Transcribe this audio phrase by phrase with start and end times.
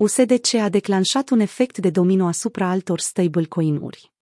[0.00, 4.12] USDC a declanșat un efect de domino asupra altor stablecoin-uri.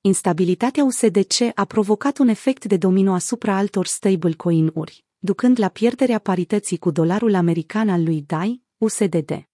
[0.00, 6.78] Instabilitatea USDC a provocat un efect de domino asupra altor stablecoin-uri, ducând la pierderea parității
[6.78, 9.48] cu dolarul american al lui DAI, USDD.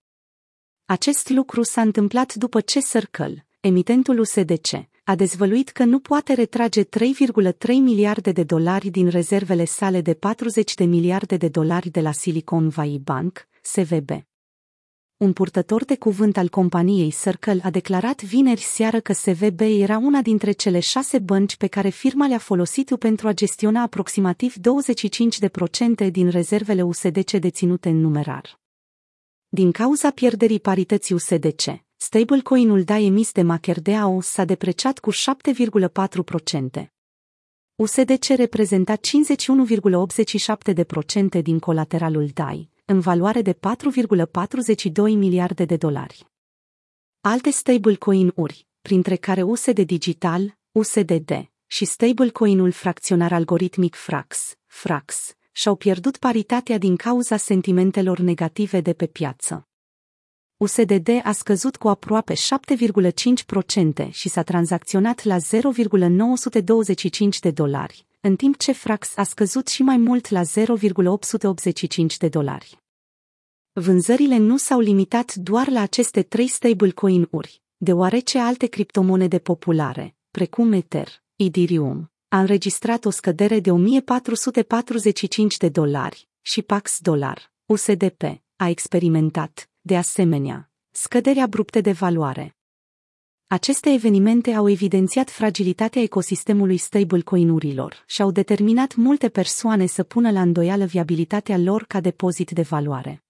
[0.84, 6.85] Acest lucru s-a întâmplat după ce Circle, emitentul USDC, a dezvăluit că nu poate retrage
[6.85, 6.88] 3,3
[7.67, 12.69] miliarde de dolari din rezervele sale de 40 de miliarde de dolari de la Silicon
[12.69, 14.31] Valley Bank, SVB.
[15.22, 20.22] Un purtător de cuvânt al companiei Circle a declarat vineri seară că SVB era una
[20.22, 24.54] dintre cele șase bănci pe care firma le-a folosit pentru a gestiona aproximativ
[26.06, 28.60] 25% din rezervele USDC deținute în numerar.
[29.48, 31.62] Din cauza pierderii parității USDC,
[31.96, 35.16] stablecoin-ul DAI emis de MakerDAO s-a depreciat cu 7,4%.
[37.74, 39.00] USDC reprezenta 51,87%
[41.42, 46.27] din colateralul DAI, în valoare de 4,42 miliarde de dolari.
[47.20, 56.16] Alte stablecoin-uri, printre care USD Digital, USDD și stablecoin-ul fracționar algoritmic Frax, Frax, și-au pierdut
[56.16, 59.66] paritatea din cauza sentimentelor negative de pe piață.
[60.56, 68.56] USDD a scăzut cu aproape 7,5% și s-a tranzacționat la 0,925 de dolari, în timp
[68.56, 72.78] ce Frax a scăzut și mai mult la 0,885 de dolari.
[73.73, 81.23] Vânzările nu s-au limitat doar la aceste trei stablecoin-uri, deoarece alte criptomonede populare, precum Ether,
[81.37, 88.23] Ethereum, a înregistrat o scădere de 1445 de dolari și Pax Dollar, USDP,
[88.56, 92.56] a experimentat, de asemenea, scăderi abrupte de valoare.
[93.53, 100.41] Aceste evenimente au evidențiat fragilitatea ecosistemului stablecoin-urilor și au determinat multe persoane să pună la
[100.41, 103.25] îndoială viabilitatea lor ca depozit de valoare.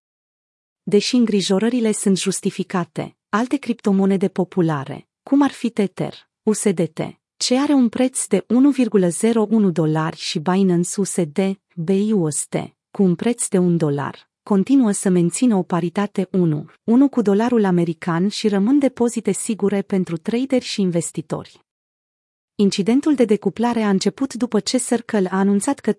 [0.83, 7.01] Deși îngrijorările sunt justificate, alte criptomonede populare, cum ar fi Tether, USDT,
[7.36, 13.58] ce are un preț de 1,01 dolari și Binance USD, BUSD, cu un preț de
[13.58, 19.33] 1 dolar, continuă să mențină o paritate 1, 1 cu dolarul american și rămân depozite
[19.33, 21.61] sigure pentru traderi și investitori.
[22.55, 25.98] Incidentul de decuplare a început după ce Circle a anunțat că 3,3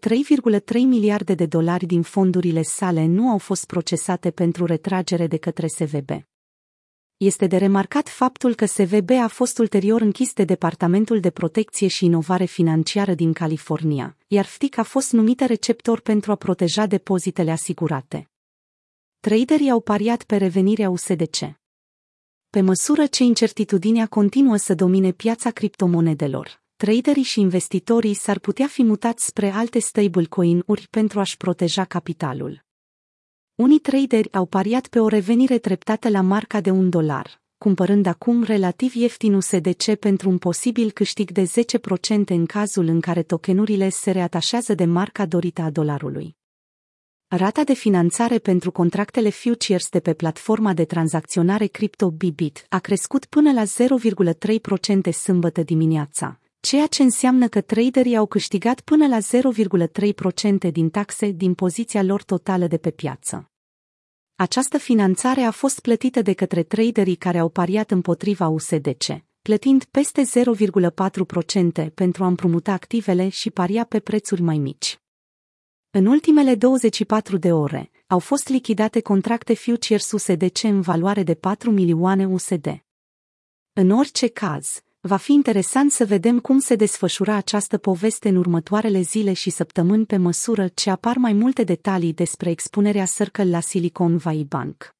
[0.74, 6.09] miliarde de dolari din fondurile sale nu au fost procesate pentru retragere de către SVB.
[7.18, 12.06] Este de remarcat faptul că SVB a fost ulterior închis de Departamentul de Protecție și
[12.06, 18.33] Inovare Financiară din California, iar FTIC a fost numită receptor pentru a proteja depozitele asigurate.
[19.29, 21.38] Traderii au pariat pe revenirea USDC.
[22.50, 28.84] Pe măsură ce incertitudinea continuă să domine piața criptomonedelor, traderii și investitorii s-ar putea fi
[28.84, 32.63] mutați spre alte stablecoin-uri pentru a-și proteja capitalul.
[33.56, 38.44] Unii traderi au pariat pe o revenire treptată la marca de un dolar, cumpărând acum
[38.44, 44.11] relativ ieftin USDC pentru un posibil câștig de 10% în cazul în care tokenurile se
[44.11, 46.41] reatașează de marca dorită a dolarului.
[47.36, 53.26] Rata de finanțare pentru contractele futures de pe platforma de tranzacționare cripto Bibit a crescut
[53.26, 59.18] până la 0,3% sâmbătă dimineața, ceea ce înseamnă că traderii au câștigat până la
[60.68, 63.52] 0,3% din taxe din poziția lor totală de pe piață.
[64.36, 70.22] Această finanțare a fost plătită de către traderii care au pariat împotriva USDC, plătind peste
[71.86, 74.98] 0,4% pentru a împrumuta activele și paria pe prețuri mai mici.
[75.96, 81.72] În ultimele 24 de ore, au fost lichidate contracte futures USDC în valoare de 4
[81.72, 82.84] milioane USD.
[83.74, 89.02] În orice caz, va fi interesant să vedem cum se desfășura această poveste în următoarele
[89.02, 94.18] zile și săptămâni pe măsură ce apar mai multe detalii despre expunerea Circle la Silicon
[94.18, 94.96] Valley Bank.